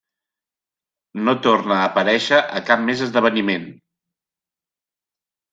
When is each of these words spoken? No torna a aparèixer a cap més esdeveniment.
No 1.27 1.35
torna 1.49 1.75
a 1.77 1.83
aparèixer 1.91 2.39
a 2.61 2.63
cap 2.71 2.83
més 2.89 3.05
esdeveniment. 3.09 3.71